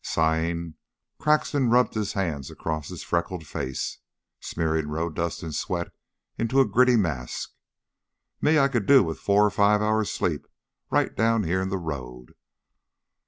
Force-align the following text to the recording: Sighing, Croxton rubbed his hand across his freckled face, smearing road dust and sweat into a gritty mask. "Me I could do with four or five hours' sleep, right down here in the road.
Sighing, 0.03 0.77
Croxton 1.19 1.69
rubbed 1.69 1.93
his 1.93 2.13
hand 2.13 2.49
across 2.49 2.87
his 2.89 3.03
freckled 3.03 3.45
face, 3.45 3.99
smearing 4.39 4.87
road 4.87 5.13
dust 5.15 5.43
and 5.43 5.53
sweat 5.53 5.93
into 6.39 6.59
a 6.59 6.67
gritty 6.67 6.95
mask. 6.95 7.51
"Me 8.41 8.57
I 8.57 8.67
could 8.67 8.87
do 8.87 9.03
with 9.03 9.19
four 9.19 9.45
or 9.45 9.51
five 9.51 9.79
hours' 9.79 10.11
sleep, 10.11 10.47
right 10.89 11.15
down 11.15 11.43
here 11.43 11.61
in 11.61 11.69
the 11.69 11.77
road. 11.77 12.33